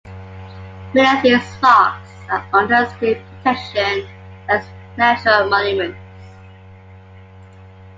[0.95, 4.07] Many of these rocks are under state protection
[4.49, 4.65] as
[4.97, 5.99] natural monuments.